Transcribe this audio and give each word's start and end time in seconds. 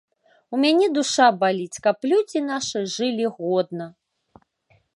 У 0.55 0.59
мяне 0.61 0.87
душа 0.95 1.27
баліць, 1.43 1.81
каб 1.87 2.07
людзі 2.13 2.39
нашы 2.47 2.79
жылі 2.95 3.25
годна! 3.37 3.87